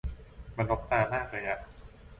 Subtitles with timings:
[0.55, 1.59] มันรกตามากเลยอ่ะ